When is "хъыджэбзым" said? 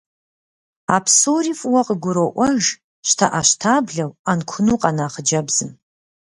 5.13-5.71